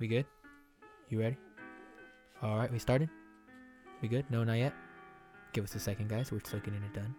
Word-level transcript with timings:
We 0.00 0.08
good? 0.08 0.24
You 1.10 1.20
ready? 1.20 1.36
All 2.42 2.56
right, 2.56 2.72
we 2.72 2.78
started. 2.78 3.10
We 4.00 4.08
good? 4.08 4.24
No, 4.30 4.42
not 4.44 4.54
yet. 4.54 4.72
Give 5.52 5.62
us 5.62 5.74
a 5.74 5.78
second, 5.78 6.08
guys. 6.08 6.32
We're 6.32 6.40
still 6.40 6.60
getting 6.60 6.82
it 6.82 6.94
done. 6.94 7.14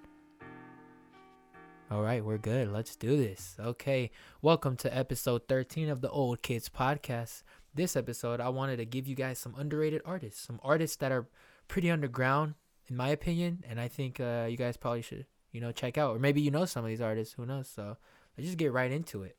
All 1.91 2.01
right, 2.01 2.25
we're 2.25 2.39
good. 2.39 2.71
Let's 2.71 2.95
do 2.95 3.15
this. 3.15 3.55
Okay, 3.59 4.09
welcome 4.41 4.75
to 4.77 4.97
episode 4.97 5.47
13 5.47 5.89
of 5.89 6.01
the 6.01 6.09
Old 6.09 6.41
Kids 6.41 6.69
Podcast. 6.69 7.43
This 7.75 7.95
episode, 7.95 8.41
I 8.41 8.49
wanted 8.49 8.77
to 8.77 8.85
give 8.85 9.07
you 9.07 9.13
guys 9.13 9.37
some 9.37 9.53
underrated 9.55 10.01
artists, 10.03 10.41
some 10.41 10.59
artists 10.63 10.95
that 10.97 11.11
are 11.11 11.27
pretty 11.67 11.91
underground, 11.91 12.55
in 12.87 12.97
my 12.97 13.09
opinion, 13.09 13.63
and 13.69 13.79
I 13.79 13.89
think 13.89 14.19
uh, 14.19 14.47
you 14.49 14.57
guys 14.57 14.75
probably 14.75 15.03
should, 15.03 15.27
you 15.51 15.61
know, 15.61 15.71
check 15.71 15.99
out. 15.99 16.15
Or 16.15 16.19
maybe 16.19 16.41
you 16.41 16.49
know 16.49 16.65
some 16.65 16.83
of 16.83 16.89
these 16.89 16.99
artists. 16.99 17.35
Who 17.35 17.45
knows? 17.45 17.67
So 17.67 17.97
let's 18.35 18.47
just 18.47 18.57
get 18.57 18.73
right 18.73 18.91
into 18.91 19.21
it. 19.21 19.37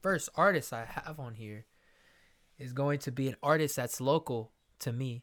First 0.00 0.28
artist 0.36 0.72
I 0.72 0.84
have 0.84 1.18
on 1.18 1.34
here 1.34 1.64
is 2.58 2.72
going 2.72 2.98
to 3.00 3.12
be 3.12 3.28
an 3.28 3.36
artist 3.42 3.76
that's 3.76 4.00
local 4.00 4.52
to 4.80 4.92
me, 4.92 5.22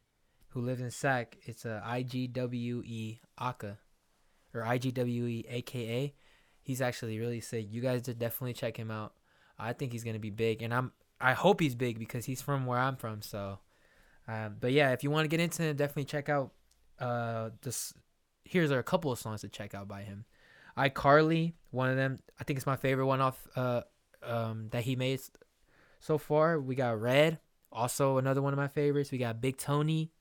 who 0.49 0.62
lives 0.62 0.81
in 0.81 0.91
Sac. 0.91 1.38
It's 1.43 1.66
a 1.66 1.84
IGWE 1.85 3.20
Aka, 3.38 3.77
or 4.53 4.62
IGWE 4.62 5.45
AKA. 5.49 6.13
He's 6.62 6.81
actually 6.81 7.20
really 7.20 7.41
sick. 7.41 7.67
You 7.70 7.81
guys 7.81 8.03
should 8.05 8.20
definitely 8.20 8.53
check 8.53 8.77
him 8.77 8.90
out. 8.90 9.13
I 9.59 9.73
think 9.73 9.91
he's 9.91 10.03
gonna 10.03 10.20
be 10.20 10.31
big, 10.31 10.62
and 10.62 10.73
I'm 10.73 10.91
I 11.20 11.34
hope 11.34 11.59
he's 11.59 11.76
big 11.76 11.99
because 11.99 12.26
he's 12.26 12.41
from 12.41 12.66
where 12.66 12.79
I'm 12.79 12.95
from. 12.95 13.21
So, 13.21 13.59
um, 14.27 14.57
but 14.59 14.71
yeah, 14.71 14.91
if 14.91 15.04
you 15.04 15.12
want 15.12 15.26
to 15.26 15.29
get 15.29 15.40
into 15.40 15.63
him, 15.63 15.76
definitely 15.76 16.05
check 16.05 16.29
out 16.29 16.52
uh 16.99 17.49
this. 17.62 17.93
Here's 18.43 18.71
a 18.71 18.84
couple 18.84 19.12
of 19.12 19.20
songs 19.20 19.41
to 19.41 19.49
check 19.49 19.73
out 19.73 19.88
by 19.88 20.04
him. 20.04 20.26
iCarly, 20.77 21.54
one 21.71 21.90
of 21.90 21.98
them. 21.98 22.20
I 22.40 22.43
think 22.43 22.57
it's 22.57 22.65
my 22.65 22.76
favorite 22.76 23.05
one 23.05 23.21
off 23.21 23.48
uh 23.55 23.81
um 24.23 24.70
that 24.71 24.84
he 24.84 24.95
made 24.95 25.20
so 26.05 26.17
far. 26.19 26.59
We 26.59 26.75
got 26.75 27.01
Red, 27.01 27.39
also 27.71 28.17
another 28.17 28.41
one 28.41 28.53
of 28.53 28.57
my 28.57 28.67
favorites. 28.67 29.11
We 29.11 29.17
got 29.17 29.41
Big 29.41 29.57
Tony, 29.57 30.12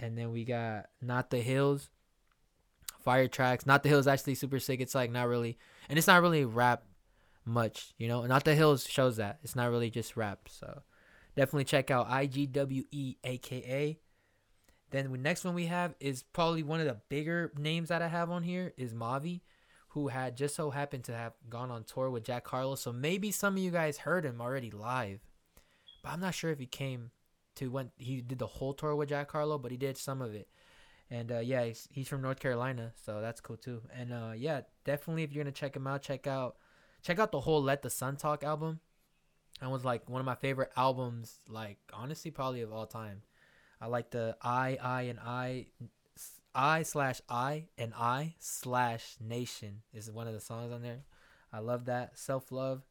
and 0.00 0.18
then 0.18 0.32
we 0.32 0.44
got 0.44 0.86
Not 1.00 1.30
the 1.30 1.38
Hills. 1.38 1.90
Fire 3.00 3.28
tracks. 3.28 3.64
Not 3.64 3.84
the 3.84 3.88
Hills 3.88 4.08
actually 4.08 4.34
super 4.34 4.58
sick. 4.58 4.80
It's 4.80 4.94
like 4.94 5.10
not 5.10 5.28
really, 5.28 5.56
and 5.88 5.98
it's 5.98 6.08
not 6.08 6.20
really 6.20 6.44
rap 6.44 6.82
much, 7.44 7.94
you 7.96 8.08
know. 8.08 8.26
Not 8.26 8.44
the 8.44 8.56
Hills 8.56 8.86
shows 8.86 9.16
that 9.16 9.38
it's 9.42 9.54
not 9.54 9.70
really 9.70 9.88
just 9.88 10.16
rap. 10.16 10.48
So 10.50 10.82
definitely 11.36 11.64
check 11.64 11.90
out 11.90 12.10
IGWE 12.10 13.16
AKA. 13.22 14.00
Then 14.90 15.12
the 15.12 15.18
next 15.18 15.44
one 15.44 15.54
we 15.54 15.66
have 15.66 15.94
is 16.00 16.24
probably 16.32 16.62
one 16.64 16.80
of 16.80 16.86
the 16.86 16.98
bigger 17.08 17.52
names 17.56 17.90
that 17.90 18.02
I 18.02 18.08
have 18.08 18.30
on 18.30 18.42
here 18.42 18.72
is 18.76 18.94
Mavi, 18.94 19.42
who 19.98 20.08
had 20.08 20.36
just 20.36 20.54
so 20.54 20.70
happened 20.70 21.02
to 21.04 21.12
have 21.14 21.32
gone 21.50 21.72
on 21.72 21.82
tour 21.82 22.08
with 22.08 22.22
Jack 22.22 22.46
Harlow. 22.46 22.76
So 22.76 22.92
maybe 22.92 23.32
some 23.32 23.56
of 23.56 23.62
you 23.62 23.72
guys 23.72 23.98
heard 23.98 24.24
him 24.24 24.40
already 24.40 24.70
live, 24.70 25.20
but 26.02 26.10
I'm 26.10 26.20
not 26.20 26.34
sure 26.34 26.52
if 26.52 26.60
he 26.60 26.66
came 26.66 27.10
to 27.56 27.68
when 27.68 27.90
he 27.96 28.20
did 28.20 28.38
the 28.38 28.46
whole 28.46 28.74
tour 28.74 28.94
with 28.94 29.08
Jack 29.08 29.32
Harlow, 29.32 29.58
but 29.58 29.72
he 29.72 29.76
did 29.76 29.96
some 29.96 30.22
of 30.22 30.34
it. 30.34 30.48
And 31.10 31.32
uh, 31.32 31.38
yeah, 31.40 31.64
he's, 31.64 31.88
he's 31.90 32.06
from 32.06 32.22
North 32.22 32.38
Carolina, 32.38 32.92
so 33.04 33.20
that's 33.20 33.40
cool 33.40 33.56
too. 33.56 33.82
And 33.92 34.12
uh, 34.12 34.32
yeah, 34.36 34.60
definitely 34.84 35.24
if 35.24 35.32
you're 35.32 35.42
gonna 35.42 35.52
check 35.52 35.74
him 35.74 35.86
out, 35.86 36.02
check 36.02 36.28
out 36.28 36.56
check 37.02 37.18
out 37.18 37.32
the 37.32 37.40
whole 37.40 37.62
Let 37.62 37.82
the 37.82 37.90
Sun 37.90 38.16
Talk 38.16 38.44
album. 38.44 38.78
That 39.60 39.70
was 39.70 39.84
like 39.84 40.08
one 40.08 40.20
of 40.20 40.26
my 40.26 40.36
favorite 40.36 40.70
albums, 40.76 41.38
like 41.48 41.78
honestly, 41.92 42.30
probably 42.30 42.60
of 42.60 42.72
all 42.72 42.86
time. 42.86 43.22
I 43.80 43.86
like 43.86 44.10
the 44.10 44.36
I, 44.42 44.78
I, 44.80 45.02
and 45.02 45.18
I, 45.18 45.66
I 46.58 46.82
slash 46.82 47.20
I 47.28 47.66
and 47.78 47.94
I 47.94 48.34
slash 48.40 49.14
Nation 49.20 49.82
is 49.94 50.10
one 50.10 50.26
of 50.26 50.34
the 50.34 50.40
songs 50.40 50.72
on 50.72 50.82
there. 50.82 51.04
I 51.52 51.60
love 51.60 51.84
that 51.84 52.18
self 52.18 52.50
love. 52.50 52.82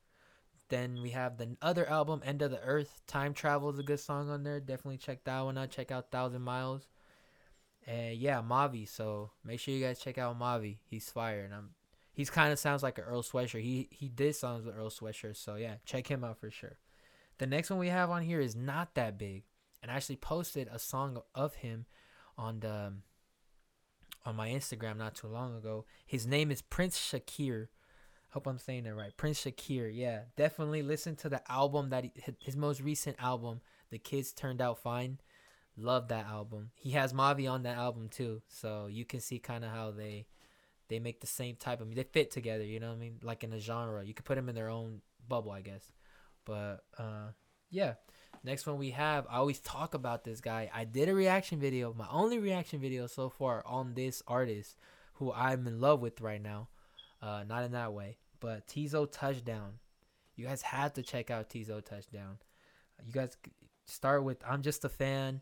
Then 0.69 1.01
we 1.01 1.09
have 1.09 1.37
the 1.37 1.57
other 1.61 1.87
album, 1.87 2.21
End 2.23 2.41
of 2.41 2.51
the 2.51 2.61
Earth. 2.61 3.01
Time 3.07 3.33
Travel 3.33 3.69
is 3.69 3.77
a 3.77 3.83
good 3.83 3.99
song 3.99 4.29
on 4.29 4.43
there. 4.43 4.61
Definitely 4.61 4.99
check 4.99 5.25
that 5.25 5.41
one 5.41 5.57
out. 5.57 5.69
Check 5.69 5.91
out 5.91 6.11
Thousand 6.11 6.43
Miles. 6.43 6.87
And 7.85 8.15
yeah, 8.15 8.41
Mavi. 8.41 8.87
So 8.87 9.31
make 9.43 9.59
sure 9.59 9.73
you 9.73 9.83
guys 9.83 9.99
check 9.99 10.17
out 10.17 10.39
Mavi. 10.39 10.77
He's 10.85 11.09
fire, 11.09 11.43
and 11.43 11.53
I'm. 11.53 11.71
He's 12.13 12.29
kind 12.29 12.53
of 12.53 12.59
sounds 12.59 12.83
like 12.83 12.97
an 12.97 13.03
Earl 13.03 13.21
Sweatshirt. 13.21 13.61
He 13.61 13.89
he 13.91 14.07
did 14.07 14.33
songs 14.37 14.65
with 14.65 14.77
Earl 14.77 14.89
Sweatshirt. 14.89 15.35
So 15.35 15.55
yeah, 15.55 15.75
check 15.85 16.07
him 16.07 16.23
out 16.23 16.37
for 16.37 16.49
sure. 16.49 16.77
The 17.37 17.47
next 17.47 17.69
one 17.69 17.79
we 17.79 17.89
have 17.89 18.09
on 18.11 18.21
here 18.21 18.39
is 18.39 18.55
not 18.55 18.95
that 18.95 19.17
big, 19.17 19.43
and 19.83 19.91
I 19.91 19.95
actually 19.95 20.15
posted 20.15 20.69
a 20.71 20.79
song 20.79 21.21
of 21.35 21.55
him 21.55 21.85
on 22.37 22.61
the 22.61 22.73
um, 22.73 23.03
on 24.27 24.35
my 24.35 24.49
Instagram 24.49 24.97
not 24.97 25.15
too 25.15 25.27
long 25.27 25.55
ago. 25.55 25.85
His 26.05 26.27
name 26.27 26.51
is 26.51 26.61
Prince 26.61 26.99
Shakir. 26.99 27.67
Hope 28.31 28.45
I'm 28.45 28.57
saying 28.57 28.83
that 28.83 28.93
right. 28.93 29.15
Prince 29.15 29.45
Shakir. 29.45 29.89
Yeah, 29.93 30.23
definitely 30.35 30.83
listen 30.83 31.15
to 31.17 31.29
the 31.29 31.41
album 31.49 31.91
that 31.91 32.03
he, 32.03 32.11
his 32.39 32.57
most 32.57 32.81
recent 32.81 33.15
album, 33.19 33.61
The 33.89 33.97
Kids 33.97 34.33
Turned 34.33 34.61
Out 34.61 34.79
Fine. 34.79 35.19
Love 35.77 36.09
that 36.09 36.25
album. 36.25 36.71
He 36.75 36.91
has 36.91 37.13
Mavi 37.13 37.49
on 37.49 37.63
that 37.63 37.77
album 37.77 38.09
too, 38.09 38.41
so 38.49 38.87
you 38.91 39.05
can 39.05 39.21
see 39.21 39.39
kind 39.39 39.63
of 39.63 39.71
how 39.71 39.91
they 39.91 40.27
they 40.89 40.99
make 40.99 41.21
the 41.21 41.27
same 41.27 41.55
type 41.55 41.79
of 41.79 41.95
they 41.95 42.03
fit 42.03 42.29
together. 42.29 42.65
You 42.65 42.81
know 42.81 42.89
what 42.89 42.97
I 42.97 42.99
mean? 42.99 43.19
Like 43.23 43.45
in 43.45 43.53
a 43.53 43.59
genre, 43.59 44.03
you 44.03 44.13
could 44.13 44.25
put 44.25 44.35
them 44.35 44.49
in 44.49 44.55
their 44.55 44.69
own 44.69 45.01
bubble, 45.25 45.51
I 45.51 45.61
guess. 45.61 45.89
But 46.43 46.83
uh, 46.97 47.31
yeah. 47.69 47.93
Next 48.47 48.65
one 48.65 48.77
we 48.77 48.91
have, 48.91 49.27
I 49.29 49.39
always 49.39 49.59
talk 49.59 49.93
about 49.93 50.23
this 50.23 50.39
guy. 50.39 50.71
I 50.73 50.85
did 50.85 51.09
a 51.09 51.13
reaction 51.13 51.59
video, 51.59 51.93
my 51.93 52.07
only 52.09 52.39
reaction 52.39 52.79
video 52.79 53.05
so 53.05 53.27
far 53.29 53.61
on 53.65 53.93
this 53.93 54.23
artist 54.25 54.77
who 55.15 55.33
I'm 55.33 55.67
in 55.67 55.81
love 55.81 55.99
with 55.99 56.21
right 56.21 56.41
now. 56.41 56.69
Uh, 57.21 57.43
not 57.45 57.65
in 57.65 57.73
that 57.73 57.91
way, 57.91 58.19
but 58.39 58.65
Teezo 58.65 59.05
Touchdown. 59.11 59.79
You 60.37 60.45
guys 60.45 60.61
have 60.61 60.93
to 60.93 61.03
check 61.03 61.29
out 61.29 61.49
Teezo 61.49 61.83
Touchdown. 61.83 62.37
You 63.05 63.11
guys 63.11 63.35
start 63.85 64.23
with 64.23 64.37
I'm 64.47 64.61
just 64.61 64.85
a 64.85 64.89
fan. 64.89 65.41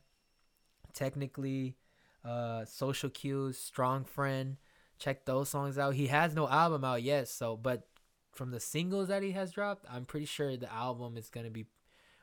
Technically, 0.96 1.78
uh, 2.24 2.66
Social 2.66 3.12
Cues, 3.12 3.60
Strong 3.60 4.06
Friend. 4.06 4.58
Check 4.98 5.26
those 5.26 5.50
songs 5.50 5.78
out. 5.78 5.94
He 5.94 6.08
has 6.08 6.34
no 6.34 6.50
album 6.50 6.84
out 6.84 7.04
yet, 7.04 7.28
so 7.28 7.56
but 7.56 7.88
from 8.34 8.50
the 8.50 8.60
singles 8.60 9.10
that 9.10 9.22
he 9.22 9.34
has 9.34 9.52
dropped, 9.52 9.86
I'm 9.88 10.06
pretty 10.06 10.26
sure 10.26 10.58
the 10.58 10.74
album 10.74 11.18
is 11.18 11.30
gonna 11.30 11.52
be 11.52 11.68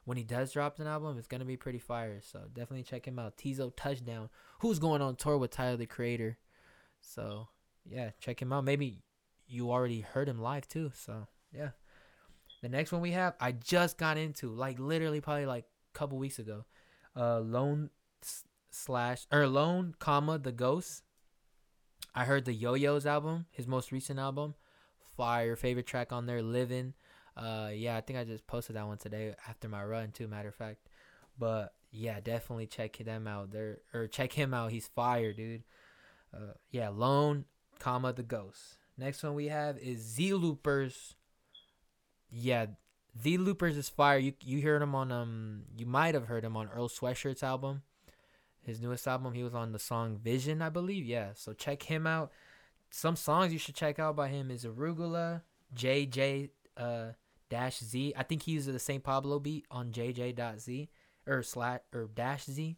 when 0.05 0.17
he 0.17 0.25
does 0.25 0.53
drop 0.53 0.79
an 0.79 0.87
album, 0.87 1.19
it's 1.19 1.29
gonna 1.29 1.45
be 1.45 1.57
pretty 1.57 1.79
fire. 1.79 2.21
So 2.23 2.41
definitely 2.53 2.85
check 2.85 3.07
him 3.07 3.19
out. 3.19 3.37
Teezo 3.37 3.73
Touchdown, 3.77 4.29
who's 4.61 4.79
going 4.79 5.03
on 5.03 5.17
tour 5.17 5.39
with 5.39 5.51
Tyler 5.51 5.77
the 5.77 5.87
Creator. 5.87 6.39
So 7.01 7.49
yeah, 7.85 8.11
check 8.21 8.41
him 8.41 8.53
out. 8.53 8.65
Maybe 8.65 9.03
you 9.47 9.71
already 9.71 10.01
heard 10.01 10.29
him 10.29 10.41
live 10.41 10.69
too. 10.69 10.93
So 10.95 11.27
yeah. 11.53 11.71
The 12.63 12.69
next 12.69 12.93
one 12.93 13.03
we 13.03 13.11
have, 13.11 13.35
I 13.41 13.51
just 13.53 13.99
got 13.99 14.17
into 14.17 14.49
like 14.49 14.79
literally 14.79 15.21
probably 15.21 15.47
like 15.47 15.65
a 15.95 15.99
couple 15.99 16.17
weeks 16.17 16.39
ago. 16.39 16.65
Uh, 17.17 17.41
Lone 17.41 17.91
slash 18.71 19.27
or 19.33 19.47
Lone 19.49 19.95
comma 19.99 20.39
the 20.39 20.53
Ghost. 20.53 21.03
I 22.15 22.25
heard 22.25 22.45
the 22.45 22.53
Yo 22.53 22.75
Yo's 22.75 23.05
album, 23.05 23.47
his 23.51 23.67
most 23.67 23.91
recent 23.91 24.19
album. 24.19 24.55
Fire 25.17 25.57
favorite 25.57 25.87
track 25.87 26.13
on 26.13 26.27
there, 26.27 26.41
Living. 26.41 26.95
Uh, 27.37 27.71
yeah, 27.73 27.97
I 27.97 28.01
think 28.01 28.19
I 28.19 28.25
just 28.25 28.47
posted 28.47 28.77
that 28.77 28.87
one 28.87 28.99
today 28.99 29.35
after 29.49 29.69
my 29.69 29.85
run 29.85 30.11
too. 30.11 30.29
Matter 30.29 30.49
of 30.49 30.55
fact, 30.55 30.89
but 31.39 31.73
yeah, 31.91 32.21
definitely 32.21 32.67
check 32.67 32.97
them 32.99 33.27
out. 33.27 33.51
There 33.51 33.79
or 33.95 34.07
check 34.07 34.33
him 34.33 34.53
out. 34.55 34.73
He's 34.73 34.89
fire, 34.89 35.33
dude. 35.33 35.63
Uh, 36.35 36.55
yeah, 36.71 36.89
Lone, 36.89 37.45
comma 37.79 38.13
the 38.13 38.23
Ghost. 38.23 38.79
Next 38.97 39.23
one 39.23 39.35
we 39.35 39.49
have 39.49 39.79
is 39.79 40.19
Zelooperz. 40.19 41.15
Yeah, 42.31 42.67
Zelooperz 43.21 43.77
is 43.77 43.89
fire. 43.89 44.19
You 44.19 44.35
you 44.43 44.63
heard 44.63 44.83
him 44.83 44.95
on 44.95 45.11
um 45.11 45.63
you 45.77 45.87
might 45.87 46.15
have 46.15 46.27
heard 46.27 46.45
him 46.45 46.57
on 46.57 46.69
Earl 46.69 46.89
Sweatshirt's 46.89 47.43
album. 47.43 47.83
His 48.63 48.81
newest 48.81 49.09
album, 49.09 49.35
he 49.35 49.43
was 49.43 49.55
on 49.55 49.73
the 49.73 49.79
song 49.79 50.19
Vision, 50.23 50.63
I 50.63 50.69
believe. 50.69 51.05
Yeah, 51.05 51.31
so 51.35 51.53
check 51.53 51.83
him 51.83 52.07
out. 52.07 52.31
Some 52.91 53.17
songs 53.17 53.53
you 53.53 53.59
should 53.59 53.75
check 53.75 53.99
out 53.99 54.15
by 54.15 54.29
him 54.29 54.51
is 54.51 54.65
Arugula, 54.65 55.43
JJ 55.75 56.51
uh 56.77 57.09
dash 57.53 57.81
Z. 57.81 58.15
I 58.17 58.23
think 58.23 58.45
he 58.45 58.53
uses 58.53 58.73
the 58.73 58.79
St. 58.79 59.05
Pablo 59.05 59.39
beat 59.39 59.67
on 59.71 59.93
JJ.Z 59.93 60.89
or 61.27 61.43
slash 61.43 61.81
or 61.93 62.09
dash 62.15 62.45
Z. 62.47 62.77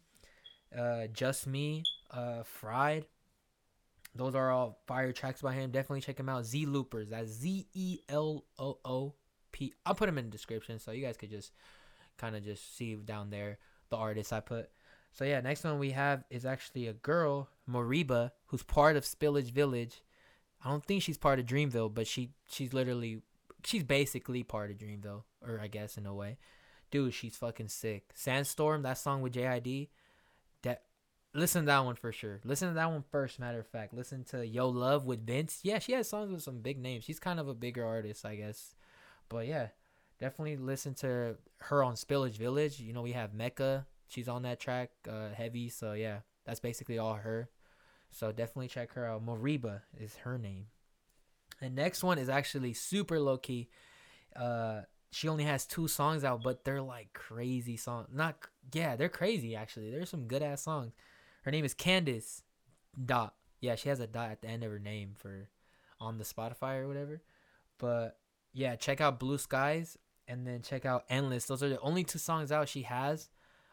Uh, 0.77 1.07
Just 1.13 1.47
Me, 1.47 1.85
uh, 2.11 2.43
Fried. 2.43 3.05
Those 4.13 4.35
are 4.35 4.51
all 4.51 4.79
fire 4.85 5.13
tracks 5.13 5.41
by 5.41 5.53
him. 5.53 5.71
Definitely 5.71 6.01
check 6.01 6.19
him 6.19 6.27
out. 6.27 6.43
Zelooperz. 6.43 7.09
That's 7.09 7.29
Z 7.29 7.67
E 7.73 7.99
L 8.09 8.43
O 8.59 8.79
O 8.83 9.13
P. 9.53 9.73
I'll 9.85 9.95
put 9.95 10.07
them 10.07 10.17
in 10.17 10.25
the 10.25 10.31
description 10.31 10.77
so 10.77 10.91
you 10.91 11.05
guys 11.05 11.15
could 11.15 11.31
just 11.31 11.53
kind 12.17 12.35
of 12.35 12.43
just 12.43 12.75
see 12.75 12.95
down 12.95 13.29
there 13.29 13.59
the 13.89 13.95
artists 13.95 14.33
I 14.33 14.41
put. 14.41 14.69
So 15.13 15.23
yeah, 15.23 15.39
next 15.39 15.63
one 15.63 15.79
we 15.79 15.91
have 15.91 16.25
is 16.29 16.45
actually 16.45 16.87
a 16.87 16.93
girl, 16.93 17.47
Mereba, 17.69 18.31
who's 18.47 18.63
part 18.63 18.97
of 18.97 19.05
Spillage 19.05 19.51
Village. 19.51 20.01
I 20.65 20.69
don't 20.69 20.83
think 20.83 21.01
she's 21.01 21.17
part 21.17 21.39
of 21.39 21.45
Dreamville, 21.45 21.93
but 21.93 22.07
she 22.07 22.31
she's 22.49 22.73
literally 22.73 23.21
she's 23.65 23.83
basically 23.83 24.43
part 24.43 24.71
of 24.71 24.77
Dreamville, 24.77 25.23
or 25.45 25.59
I 25.61 25.67
guess 25.67 25.97
in 25.97 26.05
a 26.05 26.13
way. 26.13 26.37
Dude, 26.91 27.13
she's 27.13 27.35
fucking 27.35 27.69
sick. 27.69 28.11
Sandstorm, 28.13 28.83
that 28.83 28.97
song 28.97 29.21
with 29.21 29.33
JID. 29.33 29.89
That 30.63 30.83
listen 31.33 31.63
to 31.63 31.65
that 31.67 31.85
one 31.85 31.95
for 31.95 32.11
sure. 32.11 32.39
Listen 32.43 32.69
to 32.69 32.73
that 32.75 32.91
one 32.91 33.03
first. 33.11 33.39
Matter 33.39 33.59
of 33.59 33.67
fact, 33.67 33.93
listen 33.93 34.23
to 34.25 34.45
Yo 34.45 34.69
Love 34.69 35.05
with 35.05 35.25
Vince. 35.25 35.59
Yeah, 35.63 35.79
she 35.79 35.93
has 35.93 36.07
songs 36.07 36.31
with 36.31 36.43
some 36.43 36.59
big 36.59 36.79
names. 36.79 37.03
She's 37.03 37.19
kind 37.19 37.39
of 37.39 37.47
a 37.47 37.53
bigger 37.53 37.85
artist, 37.85 38.25
I 38.25 38.35
guess. 38.35 38.75
But 39.29 39.47
yeah, 39.47 39.69
definitely 40.19 40.57
listen 40.57 40.93
to 40.95 41.37
her 41.57 41.83
on 41.83 41.95
Spillage 41.95 42.37
Village. 42.37 42.79
You 42.79 42.93
know, 42.93 43.01
we 43.01 43.13
have 43.13 43.33
Mecca. 43.33 43.87
She's 44.07 44.27
on 44.27 44.43
that 44.43 44.59
track, 44.59 44.91
uh, 45.09 45.29
heavy. 45.29 45.69
So 45.69 45.93
yeah, 45.93 46.19
that's 46.45 46.59
basically 46.59 46.99
all 46.99 47.15
her. 47.15 47.49
So 48.11 48.31
definitely 48.31 48.69
check 48.69 48.93
her 48.93 49.05
out. 49.05 49.25
Mereba 49.25 49.81
is 49.99 50.15
her 50.17 50.37
name. 50.37 50.67
The 51.65 51.71
next 51.71 52.03
one 52.03 52.19
is 52.19 52.29
actually 52.29 52.73
super 52.73 53.19
low 53.19 53.39
key. 53.39 53.69
Uh, 54.35 54.81
she 55.09 55.27
only 55.27 55.45
has 55.45 55.65
two 55.65 55.87
songs 55.87 56.23
out, 56.23 56.43
but 56.43 56.63
they're 56.63 56.81
like 56.81 57.11
crazy 57.13 57.75
songs. 57.75 58.09
Not 58.13 58.37
yeah, 58.71 58.95
they're 58.95 59.09
crazy 59.09 59.55
actually. 59.55 59.89
There's 59.89 60.11
some 60.11 60.27
good 60.27 60.43
ass 60.43 60.61
songs. 60.61 60.93
Her 61.41 61.49
name 61.49 61.65
is 61.65 61.73
Candace. 61.73 62.43
Dot. 63.03 63.33
Yeah, 63.61 63.75
she 63.75 63.89
has 63.89 63.99
a 63.99 64.05
dot 64.05 64.29
at 64.29 64.41
the 64.41 64.47
end 64.47 64.63
of 64.63 64.71
her 64.71 64.79
name 64.79 65.15
for 65.17 65.49
on 65.99 66.19
the 66.19 66.23
Spotify 66.23 66.77
or 66.77 66.87
whatever. 66.87 67.23
But 67.79 68.19
yeah, 68.53 68.75
check 68.75 69.01
out 69.01 69.19
Blue 69.19 69.39
Skies 69.39 69.97
and 70.27 70.45
then 70.45 70.61
check 70.61 70.85
out 70.85 71.05
Endless. 71.09 71.45
Those 71.45 71.63
are 71.63 71.69
the 71.69 71.79
only 71.81 72.03
two 72.03 72.19
songs 72.19 72.51
out 72.51 72.69
she 72.69 72.83
has 72.83 73.29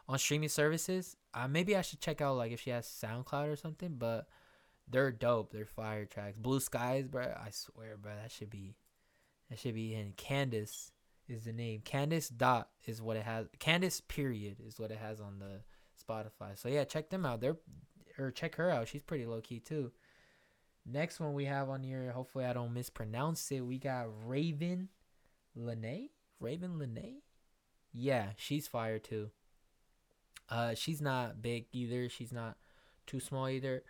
on 0.09 0.17
streaming 0.17 0.49
services. 0.49 1.15
Uh, 1.33 1.47
maybe 1.47 1.75
I 1.75 1.81
should 1.81 1.99
check 1.99 2.21
out 2.21 2.37
like 2.37 2.51
if 2.51 2.61
she 2.61 2.71
has 2.71 2.87
SoundCloud 2.87 3.53
or 3.53 3.55
something, 3.55 3.95
but 3.99 4.27
they're 4.89 5.11
dope. 5.11 5.51
They're 5.51 5.65
fire 5.65 6.05
tracks. 6.05 6.37
Blue 6.37 6.59
Skies, 6.59 7.07
bro. 7.07 7.23
I 7.23 7.49
swear, 7.51 7.97
bro. 7.97 8.11
That 8.21 8.31
should 8.31 8.49
be, 8.49 8.75
that 9.49 9.59
should 9.59 9.75
be 9.75 9.93
in. 9.93 10.13
Candace 10.17 10.91
is 11.27 11.45
the 11.45 11.53
name. 11.53 11.81
Candace 11.83 12.29
dot 12.29 12.69
is 12.85 13.01
what 13.01 13.17
it 13.17 13.23
has. 13.23 13.47
Candace 13.59 14.01
period 14.01 14.57
is 14.65 14.79
what 14.79 14.91
it 14.91 14.99
has 14.99 15.19
on 15.19 15.39
the 15.39 15.61
Spotify. 16.01 16.57
So 16.57 16.69
yeah, 16.69 16.83
check 16.83 17.09
them 17.09 17.25
out. 17.25 17.41
They're 17.41 17.57
or 18.17 18.31
check 18.31 18.55
her 18.55 18.69
out. 18.69 18.87
She's 18.87 19.01
pretty 19.01 19.25
low 19.25 19.41
key 19.41 19.59
too. 19.59 19.91
Next 20.85 21.19
one 21.19 21.33
we 21.33 21.45
have 21.45 21.69
on 21.69 21.83
here. 21.83 22.11
Hopefully 22.11 22.45
I 22.45 22.53
don't 22.53 22.73
mispronounce 22.73 23.51
it. 23.51 23.61
We 23.61 23.77
got 23.77 24.07
Ravyn 24.27 24.87
Lenae. 25.57 26.09
Ravyn 26.41 26.77
Lenae. 26.77 27.21
Yeah, 27.93 28.29
she's 28.35 28.67
fire 28.67 28.99
too. 28.99 29.29
Uh, 30.49 30.73
she's 30.75 31.01
not 31.01 31.41
big 31.41 31.67
either. 31.71 32.09
She's 32.09 32.33
not 32.33 32.57
too 33.07 33.19
small 33.19 33.47
either. 33.47 33.83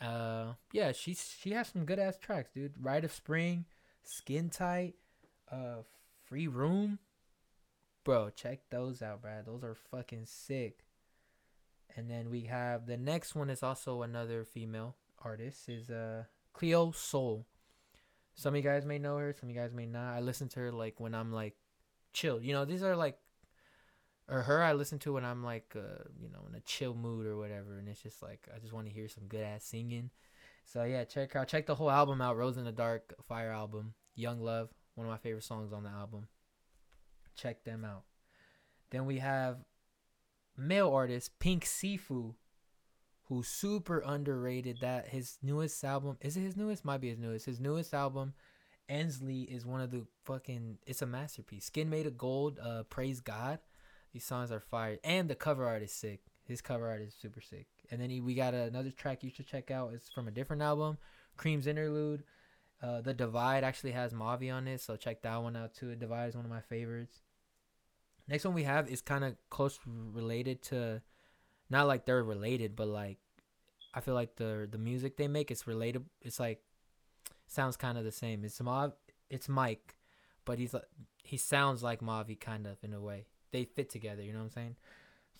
Uh, 0.00 0.52
yeah, 0.72 0.92
she's 0.92 1.34
she 1.40 1.50
has 1.52 1.68
some 1.68 1.84
good 1.84 1.98
ass 1.98 2.16
tracks, 2.20 2.50
dude. 2.52 2.74
Rite 2.80 3.04
of 3.04 3.12
Spring, 3.12 3.64
Skin 4.04 4.50
Tight, 4.50 4.94
uh, 5.50 5.82
Free 6.24 6.46
Room. 6.46 6.98
Bro, 8.04 8.30
check 8.30 8.60
those 8.70 9.02
out, 9.02 9.22
bro. 9.22 9.42
Those 9.44 9.64
are 9.64 9.74
fucking 9.74 10.24
sick. 10.26 10.84
And 11.96 12.08
then 12.10 12.30
we 12.30 12.42
have 12.42 12.86
the 12.86 12.96
next 12.96 13.34
one 13.34 13.50
is 13.50 13.62
also 13.62 14.02
another 14.02 14.44
female 14.44 14.94
artist 15.24 15.68
is 15.68 15.90
uh 15.90 16.24
Cleo 16.52 16.92
Sol. 16.92 17.44
Some 18.34 18.54
of 18.54 18.56
you 18.56 18.62
guys 18.62 18.86
may 18.86 18.98
know 18.98 19.16
her, 19.16 19.34
some 19.38 19.48
of 19.48 19.54
you 19.54 19.60
guys 19.60 19.72
may 19.72 19.86
not. 19.86 20.14
I 20.14 20.20
listen 20.20 20.48
to 20.50 20.60
her 20.60 20.72
like 20.72 21.00
when 21.00 21.14
I'm 21.14 21.32
like 21.32 21.56
chill. 22.12 22.40
You 22.40 22.52
know, 22.52 22.64
these 22.64 22.82
are 22.82 22.94
like 22.94 23.18
or 24.28 24.42
her 24.42 24.62
I 24.62 24.72
listen 24.72 24.98
to 25.00 25.14
when 25.14 25.24
I'm 25.24 25.42
like 25.42 25.74
uh, 25.76 26.04
you 26.20 26.28
know, 26.28 26.46
in 26.48 26.54
a 26.54 26.60
chill 26.60 26.94
mood 26.94 27.26
or 27.26 27.36
whatever 27.36 27.78
and 27.78 27.88
it's 27.88 28.02
just 28.02 28.22
like 28.22 28.48
I 28.54 28.58
just 28.58 28.72
want 28.72 28.86
to 28.86 28.92
hear 28.92 29.08
some 29.08 29.24
good 29.24 29.42
ass 29.42 29.64
singing. 29.64 30.10
So 30.64 30.84
yeah, 30.84 31.04
check 31.04 31.34
out 31.34 31.48
check 31.48 31.66
the 31.66 31.74
whole 31.74 31.90
album 31.90 32.20
out, 32.20 32.36
Rose 32.36 32.58
in 32.58 32.64
the 32.64 32.72
Dark, 32.72 33.14
Fire 33.26 33.50
album, 33.50 33.94
Young 34.14 34.40
Love, 34.40 34.68
one 34.94 35.06
of 35.06 35.10
my 35.10 35.18
favorite 35.18 35.44
songs 35.44 35.72
on 35.72 35.82
the 35.82 35.90
album. 35.90 36.28
Check 37.36 37.64
them 37.64 37.84
out. 37.84 38.02
Then 38.90 39.06
we 39.06 39.18
have 39.18 39.58
male 40.56 40.90
artist 40.90 41.38
Pink 41.38 41.64
Siifu, 41.64 42.34
who's 43.28 43.48
super 43.48 44.02
underrated. 44.04 44.78
That 44.80 45.08
his 45.08 45.38
newest 45.42 45.82
album 45.84 46.18
is 46.20 46.36
it 46.36 46.40
his 46.40 46.56
newest? 46.56 46.84
Might 46.84 47.00
be 47.00 47.10
his 47.10 47.18
newest. 47.18 47.46
His 47.46 47.60
newest 47.60 47.94
album, 47.94 48.34
Ensley, 48.88 49.42
is 49.42 49.64
one 49.64 49.80
of 49.80 49.90
the 49.90 50.04
fucking. 50.24 50.78
It's 50.86 51.02
a 51.02 51.06
masterpiece. 51.06 51.66
Skin 51.66 51.88
made 51.88 52.06
of 52.06 52.18
gold. 52.18 52.58
Uh, 52.58 52.82
praise 52.84 53.20
God. 53.20 53.60
These 54.12 54.24
songs 54.24 54.50
are 54.50 54.60
fire, 54.60 54.98
and 55.04 55.28
the 55.28 55.34
cover 55.34 55.66
art 55.66 55.82
is 55.82 55.92
sick. 55.92 56.20
His 56.44 56.60
cover 56.60 56.88
art 56.88 57.02
is 57.02 57.14
super 57.20 57.42
sick. 57.42 57.66
And 57.90 58.00
then 58.00 58.08
he, 58.08 58.20
we 58.20 58.34
got 58.34 58.54
another 58.54 58.90
track 58.90 59.22
you 59.22 59.30
should 59.30 59.46
check 59.46 59.70
out. 59.70 59.92
It's 59.92 60.08
from 60.08 60.28
a 60.28 60.30
different 60.30 60.62
album, 60.62 60.96
Cream's 61.36 61.66
Interlude. 61.66 62.24
Uh, 62.82 63.00
the 63.00 63.12
Divide 63.12 63.64
actually 63.64 63.92
has 63.92 64.12
Mavi 64.12 64.52
on 64.54 64.68
it, 64.68 64.80
so 64.80 64.96
check 64.96 65.22
that 65.22 65.42
one 65.42 65.56
out 65.56 65.74
too. 65.74 65.94
Divide 65.94 66.28
is 66.28 66.36
one 66.36 66.44
of 66.44 66.50
my 66.50 66.60
favorites. 66.60 67.22
Next 68.28 68.44
one 68.44 68.54
we 68.54 68.62
have 68.64 68.88
is 68.88 69.00
kind 69.00 69.24
of 69.24 69.36
close 69.50 69.78
related 69.86 70.62
to, 70.64 71.02
not 71.70 71.86
like 71.86 72.06
they're 72.06 72.22
related, 72.22 72.76
but 72.76 72.86
like 72.88 73.18
I 73.94 74.00
feel 74.00 74.14
like 74.14 74.36
the 74.36 74.68
the 74.70 74.78
music 74.78 75.16
they 75.16 75.28
make 75.28 75.50
is 75.50 75.66
related. 75.66 76.04
It's 76.20 76.38
like 76.38 76.60
sounds 77.46 77.76
kind 77.76 77.98
of 77.98 78.04
the 78.04 78.12
same. 78.12 78.44
It's 78.44 78.60
Mav, 78.60 78.92
it's 79.28 79.48
Mike, 79.48 79.96
but 80.44 80.58
he's 80.58 80.74
he 81.24 81.36
sounds 81.36 81.82
like 81.82 82.00
Mavi 82.00 82.38
kind 82.38 82.66
of 82.66 82.76
in 82.82 82.92
a 82.92 83.00
way. 83.00 83.26
They 83.50 83.64
fit 83.64 83.90
together. 83.90 84.22
You 84.22 84.32
know 84.32 84.38
what 84.38 84.46
I'm 84.46 84.50
saying? 84.50 84.76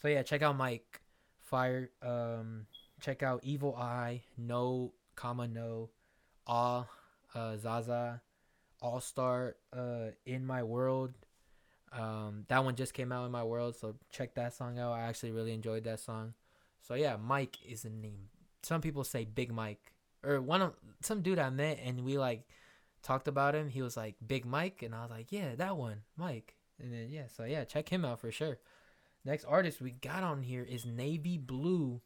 So 0.01 0.09
yeah, 0.09 0.23
check 0.23 0.43
out 0.43 0.57
Mike, 0.57 1.01
Fire. 1.45 1.91
Um, 2.03 2.67
check 3.01 3.23
out 3.23 3.41
Evil 3.43 3.75
Eye, 3.77 4.23
No, 4.37 4.93
comma 5.17 5.49
No, 5.49 5.91
Aw, 6.47 6.85
uh, 7.35 7.57
Zaza, 7.57 8.23
All 8.81 9.01
Star, 9.01 9.57
uh, 9.73 10.11
In 10.27 10.47
My 10.47 10.63
World. 10.63 11.15
Um, 11.93 12.45
that 12.49 12.65
one 12.65 12.77
just 12.77 12.95
came 12.95 13.13
out 13.13 13.25
in 13.25 13.33
my 13.33 13.45
world, 13.45 13.77
so 13.77 13.95
check 14.11 14.35
that 14.35 14.55
song 14.55 14.79
out. 14.79 14.93
I 14.93 15.03
actually 15.03 15.33
really 15.33 15.53
enjoyed 15.53 15.85
that 15.85 16.01
song. 16.01 16.35
So 16.83 16.95
yeah, 16.95 17.17
Mike 17.17 17.57
is 17.67 17.83
the 17.83 17.91
name. 17.91 18.29
Some 18.63 18.81
people 18.81 19.05
say 19.05 19.25
Big 19.25 19.53
Mike, 19.53 19.93
or 20.23 20.41
one 20.41 20.63
of 20.63 20.75
some 21.01 21.23
dude 21.23 21.39
I 21.39 21.51
met, 21.51 21.79
and 21.83 22.05
we 22.05 22.19
like 22.19 22.47
talked 23.03 23.29
about 23.29 23.55
him. 23.55 23.69
He 23.69 23.83
was 23.83 23.97
like 23.97 24.17
Big 24.27 24.45
Mike, 24.45 24.83
and 24.83 24.95
I 24.95 25.03
was 25.03 25.11
like, 25.11 25.33
yeah, 25.33 25.55
that 25.57 25.77
one, 25.77 26.03
Mike. 26.17 26.55
And 26.81 26.93
then 26.93 27.09
yeah, 27.11 27.25
so 27.35 27.45
yeah, 27.45 27.65
check 27.65 27.89
him 27.89 28.05
out 28.05 28.21
for 28.21 28.31
sure. 28.31 28.59
Next 29.25 29.45
artist 29.45 29.81
we 29.81 29.91
got 29.91 30.23
on 30.23 30.43
here 30.43 30.63
is 30.63 30.87
Navy 30.87 31.39
Blue, 31.39 32.01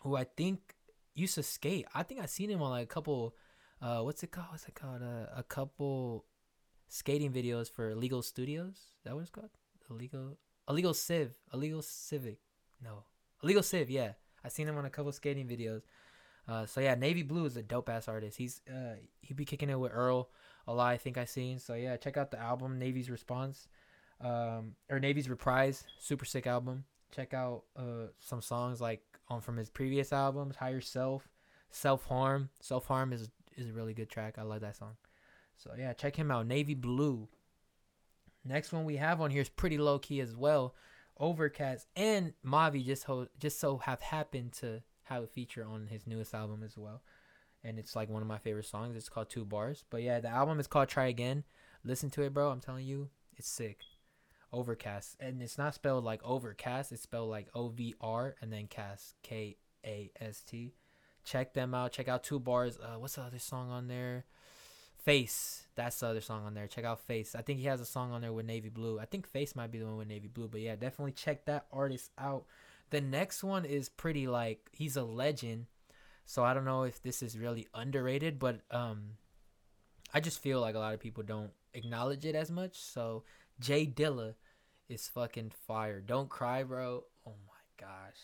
who 0.00 0.16
I 0.16 0.24
think 0.24 0.74
used 1.14 1.34
to 1.36 1.42
skate. 1.42 1.86
I 1.94 2.02
think 2.02 2.20
I 2.20 2.26
seen 2.26 2.50
him 2.50 2.62
on 2.62 2.70
like 2.70 2.84
a 2.84 2.86
couple. 2.86 3.34
Uh, 3.80 4.00
what's 4.00 4.22
it 4.22 4.30
called? 4.30 4.48
What's 4.50 4.66
it 4.66 4.74
called? 4.74 5.02
Uh, 5.02 5.26
a 5.36 5.42
couple 5.42 6.24
skating 6.88 7.32
videos 7.32 7.70
for 7.70 7.90
Illegal 7.90 8.22
Studios. 8.22 8.74
Is 8.74 9.04
that 9.04 9.14
what 9.14 9.20
it's 9.20 9.30
called? 9.30 9.50
Illegal, 9.90 10.38
illegal 10.68 10.94
Civ, 10.94 11.36
illegal 11.52 11.82
Civic. 11.82 12.38
No, 12.82 13.04
illegal 13.42 13.62
Civ. 13.62 13.90
Yeah, 13.90 14.12
I 14.42 14.48
seen 14.48 14.68
him 14.68 14.78
on 14.78 14.86
a 14.86 14.90
couple 14.90 15.12
skating 15.12 15.46
videos. 15.46 15.82
Uh, 16.48 16.66
so 16.66 16.80
yeah, 16.80 16.94
Navy 16.94 17.22
Blue 17.22 17.44
is 17.44 17.56
a 17.56 17.62
dope 17.62 17.88
ass 17.88 18.08
artist. 18.08 18.38
He's 18.38 18.60
uh, 18.68 18.96
he 19.20 19.34
be 19.34 19.44
kicking 19.44 19.70
it 19.70 19.78
with 19.78 19.92
Earl 19.92 20.30
a 20.66 20.74
lot. 20.74 20.92
I 20.92 20.96
think 20.96 21.18
I 21.18 21.24
seen. 21.24 21.58
So 21.58 21.74
yeah, 21.74 21.96
check 21.96 22.16
out 22.16 22.30
the 22.30 22.40
album 22.40 22.78
Navy's 22.78 23.10
Response, 23.10 23.68
um, 24.20 24.74
or 24.90 24.98
Navy's 24.98 25.28
Reprise. 25.28 25.84
Super 25.98 26.24
sick 26.24 26.46
album. 26.46 26.84
Check 27.14 27.34
out 27.34 27.64
uh 27.76 28.08
some 28.18 28.42
songs 28.42 28.80
like 28.80 29.02
on 29.28 29.40
from 29.40 29.56
his 29.56 29.70
previous 29.70 30.12
albums, 30.12 30.56
Higher 30.56 30.80
Self, 30.80 31.28
Self 31.70 32.04
Harm. 32.06 32.50
Self 32.60 32.86
Harm 32.86 33.12
is 33.12 33.30
is 33.56 33.68
a 33.68 33.72
really 33.72 33.94
good 33.94 34.10
track. 34.10 34.36
I 34.38 34.42
love 34.42 34.60
that 34.62 34.76
song. 34.76 34.96
So 35.56 35.70
yeah, 35.78 35.92
check 35.92 36.16
him 36.16 36.30
out. 36.30 36.46
Navy 36.46 36.74
Blue. 36.74 37.28
Next 38.44 38.72
one 38.72 38.84
we 38.84 38.96
have 38.96 39.20
on 39.20 39.30
here 39.30 39.40
is 39.40 39.48
pretty 39.48 39.78
low 39.78 39.98
key 39.98 40.20
as 40.20 40.36
well. 40.36 40.74
Ovrkast 41.20 41.86
and 41.96 42.34
Mavi 42.44 42.84
just 42.84 43.04
ho- 43.04 43.28
just 43.38 43.60
so 43.60 43.78
have 43.78 44.00
happened 44.00 44.52
to 44.54 44.82
have 45.04 45.22
a 45.22 45.26
feature 45.28 45.64
on 45.64 45.86
his 45.86 46.06
newest 46.06 46.34
album 46.34 46.62
as 46.62 46.76
well. 46.76 47.02
And 47.64 47.78
it's 47.78 47.96
like 47.96 48.10
one 48.10 48.20
of 48.22 48.28
my 48.28 48.38
favorite 48.38 48.66
songs. 48.66 48.94
It's 48.94 49.08
called 49.08 49.30
Two 49.30 49.44
Bars. 49.44 49.84
But 49.88 50.02
yeah, 50.02 50.20
the 50.20 50.28
album 50.28 50.60
is 50.60 50.66
called 50.66 50.88
Try 50.88 51.06
Again. 51.06 51.44
Listen 51.82 52.10
to 52.10 52.22
it, 52.22 52.34
bro. 52.34 52.50
I'm 52.50 52.60
telling 52.60 52.86
you, 52.86 53.08
it's 53.36 53.48
sick. 53.48 53.80
Ovrkast. 54.52 55.16
And 55.18 55.42
it's 55.42 55.58
not 55.58 55.74
spelled 55.74 56.04
like 56.04 56.20
overcast, 56.22 56.92
it's 56.92 57.02
spelled 57.02 57.30
like 57.30 57.48
O 57.54 57.68
V 57.68 57.94
R 58.00 58.36
and 58.40 58.52
then 58.52 58.66
cast 58.66 59.16
K 59.22 59.56
A 59.84 60.10
S 60.20 60.42
T. 60.42 60.74
Check 61.24 61.54
them 61.54 61.74
out. 61.74 61.92
Check 61.92 62.06
out 62.06 62.22
Two 62.22 62.38
Bars. 62.38 62.78
Uh, 62.78 62.98
what's 62.98 63.14
the 63.14 63.22
other 63.22 63.38
song 63.38 63.70
on 63.70 63.88
there? 63.88 64.26
Face. 64.98 65.66
That's 65.74 66.00
the 66.00 66.06
other 66.06 66.20
song 66.20 66.44
on 66.44 66.54
there. 66.54 66.66
Check 66.66 66.84
out 66.84 67.00
Face. 67.00 67.34
I 67.34 67.42
think 67.42 67.60
he 67.60 67.66
has 67.66 67.80
a 67.80 67.86
song 67.86 68.12
on 68.12 68.20
there 68.20 68.32
with 68.32 68.46
Navy 68.46 68.68
Blue. 68.68 69.00
I 69.00 69.06
think 69.06 69.26
Face 69.26 69.56
might 69.56 69.72
be 69.72 69.78
the 69.78 69.86
one 69.86 69.96
with 69.96 70.08
Navy 70.08 70.28
Blue. 70.28 70.48
But 70.48 70.60
yeah, 70.60 70.76
definitely 70.76 71.12
check 71.12 71.46
that 71.46 71.66
artist 71.72 72.10
out. 72.18 72.44
The 72.90 73.00
next 73.00 73.42
one 73.42 73.64
is 73.64 73.88
pretty 73.88 74.26
like 74.26 74.68
he's 74.72 74.96
a 74.96 75.02
legend. 75.02 75.66
So 76.26 76.42
I 76.42 76.54
don't 76.54 76.64
know 76.64 76.84
if 76.84 77.02
this 77.02 77.22
is 77.22 77.38
really 77.38 77.66
underrated, 77.74 78.38
but 78.38 78.60
um 78.70 79.16
I 80.12 80.20
just 80.20 80.40
feel 80.40 80.60
like 80.60 80.74
a 80.74 80.78
lot 80.78 80.94
of 80.94 81.00
people 81.00 81.22
don't 81.22 81.50
acknowledge 81.72 82.24
it 82.24 82.34
as 82.34 82.50
much. 82.50 82.78
So 82.78 83.24
J 83.60 83.86
Dilla 83.86 84.34
is 84.88 85.08
fucking 85.08 85.52
fire. 85.66 86.00
Don't 86.00 86.28
cry, 86.28 86.62
bro. 86.62 87.04
Oh 87.26 87.34
my 87.46 87.86
gosh. 87.86 88.18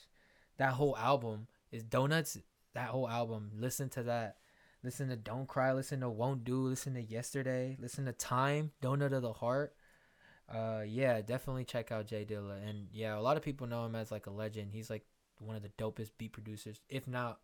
That 0.58 0.72
whole 0.72 0.96
album 0.96 1.46
is 1.72 1.82
donuts. 1.82 2.38
That 2.74 2.88
whole 2.88 3.08
album. 3.08 3.50
Listen 3.56 3.88
to 3.90 4.02
that. 4.04 4.36
Listen 4.82 5.10
to 5.10 5.16
Don't 5.16 5.46
Cry, 5.46 5.74
listen 5.74 6.00
to 6.00 6.08
Won't 6.08 6.42
Do, 6.42 6.56
listen 6.62 6.94
to 6.94 7.02
Yesterday, 7.02 7.76
listen 7.78 8.06
to 8.06 8.12
Time, 8.12 8.70
Donut 8.80 9.12
of 9.12 9.20
the 9.20 9.34
Heart. 9.34 9.74
Uh 10.48 10.82
yeah, 10.86 11.20
definitely 11.20 11.64
check 11.64 11.92
out 11.92 12.06
J 12.06 12.24
Dilla. 12.24 12.66
And 12.66 12.88
yeah, 12.92 13.18
a 13.18 13.20
lot 13.20 13.36
of 13.36 13.42
people 13.42 13.66
know 13.66 13.84
him 13.84 13.94
as 13.94 14.10
like 14.10 14.26
a 14.26 14.30
legend. 14.30 14.70
He's 14.72 14.88
like 14.88 15.04
one 15.38 15.56
of 15.56 15.62
the 15.62 15.70
dopest 15.70 16.12
beat 16.18 16.32
producers, 16.32 16.80
if 16.88 17.06
not 17.06 17.40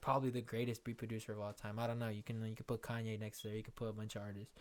probably 0.00 0.30
the 0.30 0.40
greatest 0.42 0.84
beat 0.84 0.98
producer 0.98 1.32
of 1.32 1.40
all 1.40 1.52
time. 1.52 1.78
I 1.78 1.86
don't 1.86 1.98
know. 1.98 2.08
You 2.08 2.22
can 2.22 2.44
you 2.44 2.54
can 2.54 2.64
put 2.66 2.82
Kanye 2.82 3.18
next 3.18 3.42
to 3.42 3.48
there. 3.48 3.56
You 3.56 3.62
can 3.62 3.72
put 3.74 3.88
a 3.88 3.92
bunch 3.92 4.16
of 4.16 4.22
artists. 4.22 4.54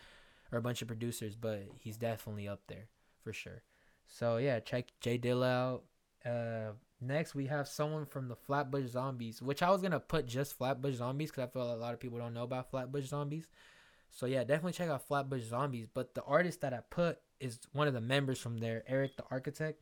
or 0.52 0.58
a 0.58 0.62
bunch 0.62 0.82
of 0.82 0.88
producers, 0.88 1.36
but 1.36 1.64
he's 1.80 1.98
definitely 1.98 2.48
up 2.48 2.62
there 2.68 2.88
for 3.24 3.34
sure. 3.34 3.62
So 4.08 4.38
yeah, 4.38 4.60
check 4.60 4.88
J 5.02 5.18
Dill 5.18 5.44
out. 5.44 5.84
Uh, 6.26 6.72
next 7.00 7.36
we 7.36 7.46
have 7.48 7.68
someone 7.68 8.06
from 8.06 8.28
the 8.28 8.36
Flatbush 8.36 8.90
Zombies, 8.90 9.42
which 9.42 9.62
I 9.64 9.70
was 9.70 9.82
gonna 9.82 10.00
put 10.00 10.26
just 10.26 10.58
Flatbush 10.58 10.96
Zombies 10.96 11.30
because 11.32 11.44
I 11.44 11.48
feel 11.48 11.66
like 11.66 11.78
a 11.78 11.80
lot 11.80 11.94
of 11.94 12.00
people 12.00 12.20
don't 12.20 12.34
know 12.34 12.44
about 12.44 12.70
Flatbush 12.72 13.06
Zombies. 13.06 13.48
So 14.10 14.26
yeah, 14.26 14.44
definitely 14.44 14.74
check 14.74 14.90
out 14.90 15.08
Flatbush 15.08 15.44
Zombies. 15.44 15.88
But 15.94 16.16
the 16.16 16.24
artist 16.24 16.62
that 16.62 16.74
I 16.74 16.80
put 16.90 17.20
is 17.40 17.60
one 17.74 17.88
of 17.88 17.94
the 17.94 18.02
members 18.02 18.40
from 18.40 18.58
there, 18.58 18.84
Erick 18.88 19.16
the 19.18 19.24
Architect, 19.30 19.82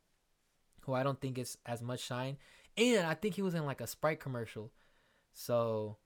who 0.82 0.94
I 0.94 1.04
don't 1.04 1.20
think 1.20 1.38
is 1.38 1.58
as 1.66 1.82
much 1.82 2.02
shine, 2.02 2.38
and 2.78 3.08
I 3.08 3.14
think 3.14 3.36
he 3.36 3.42
was 3.42 3.56
in 3.56 3.66
like 3.66 3.82
a 3.82 3.88
Sprite 3.88 4.20
commercial. 4.20 4.72
So 5.38 5.98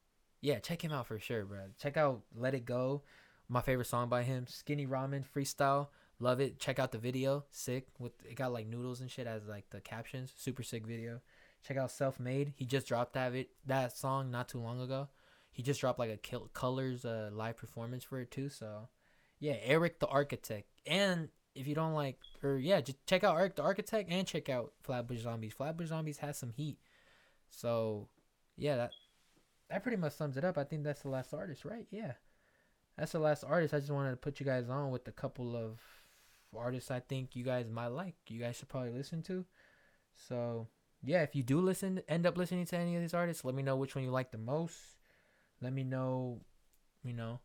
yeah, 0.42 0.60
check 0.60 0.84
him 0.84 0.92
out 0.92 1.08
for 1.08 1.18
sure, 1.18 1.46
bro. 1.46 1.60
Check 1.80 1.96
out 1.96 2.22
Let 2.36 2.54
It 2.54 2.66
Go, 2.66 3.04
my 3.48 3.62
favorite 3.62 3.88
song 3.88 4.10
by 4.10 4.24
him, 4.24 4.46
Skinny 4.46 4.86
Ramen 4.86 5.24
Freestyle. 5.24 5.88
Love 6.20 6.42
it. 6.42 6.60
Check 6.60 6.80
out 6.80 6.92
the 6.92 6.98
video. 6.98 7.46
Sick. 7.50 7.88
With 7.98 8.12
it 8.30 8.36
got 8.36 8.52
like 8.52 8.68
noodles 8.68 9.00
and 9.00 9.10
shit 9.10 9.26
as 9.26 9.48
like 9.48 9.70
the 9.72 9.80
captions. 9.80 10.34
Super 10.38 10.64
sick 10.64 10.86
video. 10.86 11.22
Check 11.66 11.78
out 11.78 11.92
Self 11.92 12.20
Made. 12.20 12.54
He 12.58 12.66
just 12.66 12.88
dropped 12.88 13.14
that 13.14 13.34
it, 13.34 13.50
that 13.66 13.98
song 13.98 14.30
not 14.30 14.50
too 14.50 14.60
long 14.60 14.82
ago. 14.82 15.08
He 15.52 15.64
just 15.64 15.80
dropped 15.80 15.98
like 15.98 16.12
a 16.12 16.18
Kill, 16.18 16.50
Colors 16.54 17.06
uh, 17.06 17.30
live 17.34 17.58
performance 17.58 18.04
for 18.04 18.20
it 18.20 18.32
too. 18.32 18.50
So 18.50 18.90
yeah, 19.40 19.56
Erick 19.64 20.00
the 20.00 20.08
Architect. 20.08 20.68
And 20.86 21.30
if 21.56 21.68
you 21.68 21.74
don't 21.74 21.94
like 21.94 22.18
or 22.44 22.58
yeah, 22.58 22.82
just 22.82 23.04
check 23.08 23.24
out 23.24 23.38
Erick 23.38 23.56
the 23.56 23.64
Architect 23.64 24.12
and 24.12 24.28
check 24.28 24.50
out 24.50 24.74
Flatbush 24.84 25.22
Zombies. 25.22 25.54
Flatbush 25.54 25.88
Zombies 25.88 26.18
has 26.18 26.38
some 26.38 26.52
heat. 26.52 26.78
So 27.50 28.10
yeah, 28.58 28.76
that 28.76 28.92
that 29.72 29.84
pretty 29.84 29.98
much 29.98 30.14
sums 30.14 30.38
it 30.38 30.44
up. 30.44 30.58
I 30.58 30.66
think 30.66 30.84
that's 30.84 31.02
the 31.02 31.10
last 31.10 31.34
artist, 31.34 31.64
right? 31.64 31.88
Yeah. 31.90 32.14
That's 32.98 33.14
the 33.14 33.20
last 33.20 33.44
artist. 33.44 33.74
I 33.74 33.80
just 33.80 33.92
wanted 33.92 34.12
to 34.12 34.18
put 34.18 34.40
you 34.40 34.46
guys 34.46 34.70
on 34.70 34.92
with 34.92 35.08
a 35.08 35.12
couple 35.12 35.56
of 35.56 35.80
artists 36.56 36.92
I 36.92 37.00
think 37.00 37.36
you 37.36 37.44
guys 37.44 37.70
might 37.70 37.88
like. 37.88 38.16
You 38.28 38.42
guys 38.42 38.58
should 38.58 38.68
probably 38.68 38.92
listen 38.92 39.24
to. 39.24 39.46
So 40.28 40.68
yeah, 41.02 41.22
if 41.22 41.36
you 41.36 41.42
do 41.42 41.62
listen, 41.62 42.02
end 42.10 42.26
up 42.26 42.38
listening 42.38 42.66
to 42.66 42.78
any 42.78 42.96
of 42.96 43.02
these 43.02 43.14
artists, 43.14 43.46
let 43.46 43.56
me 43.56 43.64
know 43.64 43.78
which 43.78 43.96
one 43.96 44.04
you 44.04 44.12
like 44.12 44.32
the 44.32 44.38
most. 44.38 44.78
Let 45.62 45.74
me 45.74 45.84
know, 45.84 46.42
you 47.04 47.14
know, 47.14 47.40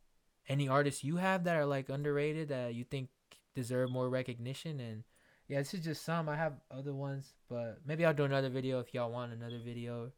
any 0.49 0.69
artists 0.69 1.05
you 1.05 1.17
have 1.17 1.45
that 1.45 1.57
are 1.57 1.67
like 1.67 1.89
underrated 1.89 2.49
that 2.49 2.75
you 2.75 2.85
think 2.85 3.09
deserve 3.55 3.91
more 3.91 4.09
recognition. 4.09 4.81
And 4.81 5.05
yeah, 5.49 5.59
this 5.59 5.75
is 5.75 5.81
just 5.81 6.05
some. 6.05 6.29
I 6.29 6.37
have 6.37 6.55
other 6.71 6.93
ones, 6.93 7.35
but 7.49 7.79
maybe 7.87 8.05
I'll 8.05 8.15
do 8.15 8.25
another 8.25 8.49
video 8.49 8.81
if 8.81 8.93
y'all 8.93 9.13
want 9.13 9.33
another 9.33 9.61
video, 9.65 10.11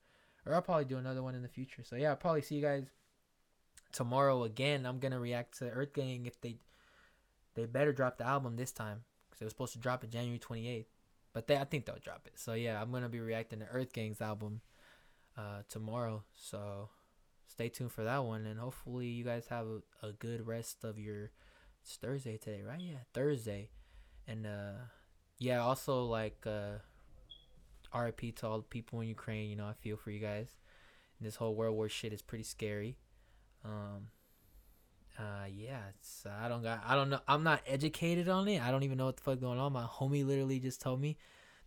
or 0.48 0.54
I'll 0.54 0.62
probably 0.62 0.86
do 0.86 0.98
another 0.98 1.22
one 1.22 1.34
in 1.34 1.42
the 1.42 1.48
future. 1.48 1.82
So 1.84 1.96
yeah, 1.96 2.10
I'll 2.10 2.16
probably 2.16 2.42
see 2.42 2.56
you 2.56 2.62
guys 2.62 2.84
tomorrow 3.92 4.44
again. 4.44 4.86
I'm 4.86 4.98
gonna 4.98 5.20
react 5.20 5.58
to 5.58 5.68
Earth 5.68 5.92
Gang 5.92 6.26
if 6.26 6.40
they 6.40 6.56
they 7.54 7.66
better 7.66 7.92
drop 7.92 8.18
the 8.18 8.26
album 8.26 8.56
this 8.56 8.72
time 8.72 9.02
because 9.28 9.42
it 9.42 9.44
was 9.44 9.52
supposed 9.52 9.72
to 9.74 9.78
drop 9.78 10.04
it 10.04 10.10
January 10.10 10.38
28th. 10.38 10.86
But 11.32 11.46
they, 11.46 11.56
I 11.56 11.64
think 11.64 11.84
they'll 11.84 11.98
drop 12.02 12.22
it. 12.26 12.32
So 12.36 12.54
yeah, 12.54 12.80
I'm 12.80 12.90
gonna 12.90 13.08
be 13.08 13.20
reacting 13.20 13.60
to 13.60 13.66
Earth 13.66 13.92
Gang's 13.92 14.20
album 14.20 14.62
uh, 15.36 15.62
tomorrow. 15.68 16.24
So 16.34 16.88
stay 17.46 17.68
tuned 17.68 17.92
for 17.92 18.04
that 18.04 18.24
one, 18.24 18.46
and 18.46 18.58
hopefully 18.58 19.06
you 19.06 19.24
guys 19.24 19.46
have 19.48 19.66
a, 19.66 20.08
a 20.08 20.12
good 20.12 20.46
rest 20.46 20.84
of 20.84 20.98
your. 20.98 21.30
Thursday 21.96 22.36
today, 22.36 22.62
right? 22.62 22.80
Yeah, 22.80 22.98
Thursday, 23.14 23.70
and 24.26 24.46
uh, 24.46 24.72
yeah, 25.38 25.60
also 25.60 26.04
like 26.04 26.46
uh, 26.46 26.78
RIP 27.94 28.36
to 28.36 28.46
all 28.46 28.58
the 28.58 28.64
people 28.64 29.00
in 29.00 29.08
Ukraine. 29.08 29.50
You 29.50 29.56
know, 29.56 29.66
I 29.66 29.74
feel 29.74 29.96
for 29.96 30.10
you 30.10 30.20
guys. 30.20 30.56
And 31.18 31.26
this 31.26 31.36
whole 31.36 31.54
World 31.54 31.76
War 31.76 31.88
shit 31.88 32.12
is 32.12 32.22
pretty 32.22 32.44
scary. 32.44 32.96
Um, 33.64 34.08
uh, 35.18 35.46
yeah, 35.52 35.80
it's 35.90 36.24
I 36.26 36.48
don't 36.48 36.62
got 36.62 36.82
I 36.86 36.94
don't 36.94 37.10
know 37.10 37.20
I'm 37.26 37.42
not 37.42 37.62
educated 37.66 38.28
on 38.28 38.46
it. 38.48 38.62
I 38.62 38.70
don't 38.70 38.84
even 38.84 38.98
know 38.98 39.06
what 39.06 39.16
the 39.16 39.22
fuck 39.22 39.40
going 39.40 39.58
on. 39.58 39.72
My 39.72 39.84
homie 39.84 40.24
literally 40.24 40.60
just 40.60 40.80
told 40.80 41.00
me, 41.00 41.16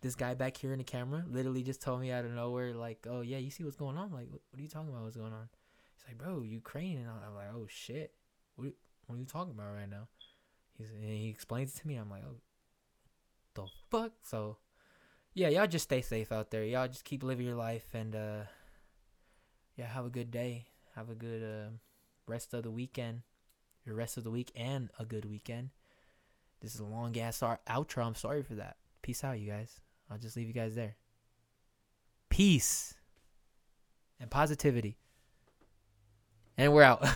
this 0.00 0.14
guy 0.14 0.34
back 0.34 0.56
here 0.56 0.72
in 0.72 0.78
the 0.78 0.84
camera 0.84 1.24
literally 1.28 1.62
just 1.62 1.80
told 1.80 2.00
me 2.00 2.10
out 2.10 2.24
of 2.24 2.32
nowhere 2.32 2.74
like, 2.74 3.06
oh 3.08 3.20
yeah, 3.20 3.38
you 3.38 3.50
see 3.50 3.62
what's 3.62 3.76
going 3.76 3.96
on? 3.96 4.06
I'm 4.06 4.12
like, 4.12 4.28
what, 4.30 4.40
what, 4.50 4.58
are 4.58 4.62
you 4.62 4.68
talking 4.68 4.88
about? 4.88 5.04
What's 5.04 5.16
going 5.16 5.32
on? 5.32 5.48
He's 5.96 6.08
like, 6.08 6.18
bro, 6.18 6.42
Ukraine, 6.42 6.98
and 6.98 7.08
I'm 7.08 7.34
like, 7.34 7.48
oh 7.54 7.66
shit, 7.68 8.12
what 8.56 8.68
what 9.06 9.16
are 9.16 9.18
you 9.18 9.26
talking 9.26 9.52
about 9.52 9.74
right 9.74 9.88
now? 9.88 10.08
He's 10.76 10.88
and 10.90 11.04
he 11.04 11.28
explains 11.28 11.74
it 11.74 11.80
to 11.80 11.88
me. 11.88 11.96
I'm 11.96 12.10
like, 12.10 12.24
oh, 12.26 12.40
the 13.54 13.66
fuck. 13.90 14.12
So, 14.22 14.56
yeah, 15.34 15.48
y'all 15.48 15.66
just 15.66 15.84
stay 15.84 16.02
safe 16.02 16.32
out 16.32 16.50
there. 16.50 16.64
Y'all 16.64 16.88
just 16.88 17.04
keep 17.04 17.22
living 17.22 17.46
your 17.46 17.56
life 17.56 17.86
and 17.94 18.14
uh, 18.14 18.42
yeah, 19.76 19.86
have 19.86 20.06
a 20.06 20.10
good 20.10 20.30
day. 20.30 20.66
Have 20.94 21.10
a 21.10 21.14
good 21.14 21.42
uh, 21.42 21.70
rest 22.26 22.52
of 22.54 22.62
the 22.62 22.70
weekend 22.70 23.22
your 23.84 23.94
rest 23.94 24.16
of 24.16 24.24
the 24.24 24.30
week 24.30 24.50
and 24.54 24.90
a 24.98 25.04
good 25.04 25.24
weekend. 25.24 25.70
This 26.60 26.74
is 26.74 26.80
a 26.80 26.84
long 26.84 27.18
ass 27.18 27.40
outro. 27.40 28.06
I'm 28.06 28.14
sorry 28.14 28.42
for 28.42 28.54
that. 28.54 28.76
Peace 29.02 29.24
out, 29.24 29.40
you 29.40 29.50
guys. 29.50 29.80
I'll 30.10 30.18
just 30.18 30.36
leave 30.36 30.46
you 30.46 30.52
guys 30.52 30.74
there. 30.74 30.96
Peace 32.28 32.94
and 34.20 34.30
positivity. 34.30 34.98
And 36.56 36.72
we're 36.72 36.82
out. 36.82 37.04